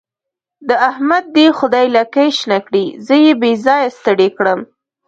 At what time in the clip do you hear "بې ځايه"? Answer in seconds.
3.41-3.89